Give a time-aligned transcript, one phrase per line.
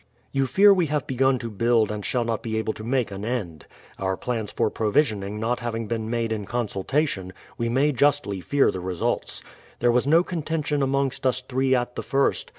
[0.31, 3.23] You fear we have begun to build and shall not be able to make an
[3.23, 3.67] end.
[3.99, 8.71] Our plans for provisioning not having been made in con sultation, we may justly fear
[8.71, 9.43] the results.
[9.77, 12.49] There was contention amongst us three at the first.